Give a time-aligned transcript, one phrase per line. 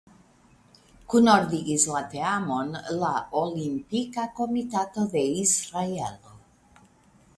[1.13, 2.71] Kunordigis la teamon
[3.03, 3.11] la
[3.43, 6.35] Olimpika Komitato de Israelo.